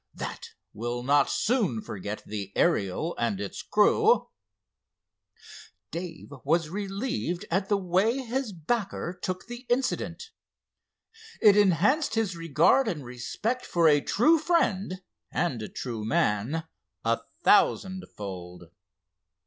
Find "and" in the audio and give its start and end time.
3.19-3.39, 12.87-13.05, 15.31-15.61